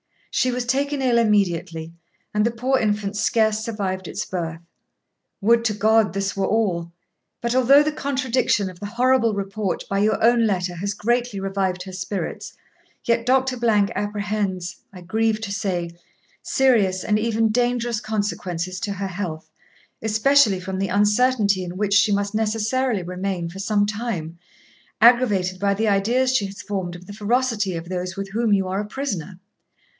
She 0.31 0.49
was 0.49 0.65
taken 0.65 1.01
ill 1.01 1.19
immediately; 1.19 1.93
and 2.33 2.43
the 2.43 2.49
poor 2.51 2.79
infant 2.79 3.15
scarce 3.15 3.59
survived 3.59 4.07
its 4.07 4.25
birth. 4.25 4.61
Would 5.41 5.63
to 5.65 5.73
God 5.75 6.13
this 6.13 6.35
were 6.35 6.47
all! 6.47 6.91
But 7.39 7.53
although 7.53 7.83
the 7.83 7.91
contradiction 7.91 8.67
of 8.67 8.79
the 8.79 8.87
horrible 8.87 9.35
report 9.35 9.83
by 9.89 9.99
your 9.99 10.23
own 10.23 10.47
letter 10.47 10.73
has 10.75 10.95
greatly 10.95 11.39
revived 11.39 11.83
her 11.83 11.91
spirits, 11.91 12.53
yet 13.03 13.27
Dr. 13.27 13.57
apprehends, 13.93 14.77
I 14.91 15.01
grieve 15.01 15.39
to 15.41 15.51
say, 15.51 15.91
serious, 16.41 17.03
and 17.03 17.19
even 17.19 17.49
dangerous, 17.49 17.99
consequences 17.99 18.79
to 18.79 18.93
her 18.93 19.07
health, 19.09 19.51
especially 20.01 20.61
from 20.61 20.79
the 20.79 20.87
uncertainty 20.87 21.63
in 21.63 21.77
which 21.77 21.93
she 21.93 22.11
must 22.11 22.33
necessarily 22.33 23.03
remain 23.03 23.49
for 23.49 23.59
some 23.59 23.85
time, 23.85 24.39
aggravated 24.99 25.59
by 25.59 25.75
the 25.75 25.89
ideas 25.89 26.35
she 26.35 26.47
has 26.47 26.61
formed 26.61 26.95
of 26.95 27.05
the 27.05 27.13
ferocity 27.13 27.75
of 27.75 27.89
those 27.89 28.15
with 28.15 28.29
whom 28.29 28.51
you 28.51 28.67
are 28.67 28.79
a 28.79 28.85
prisoner. 28.87 29.37